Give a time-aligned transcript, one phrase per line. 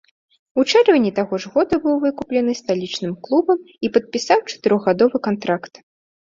[0.59, 5.73] У чэрвені таго ж года быў выкуплены сталічным клубам і падпісаў чатырохгадовы кантракт.